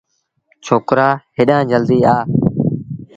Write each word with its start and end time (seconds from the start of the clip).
ڇوڪرآ 0.65 1.07
هيڏآن 1.37 1.63
جلديٚ 1.71 2.05
آ۔ 2.15 2.17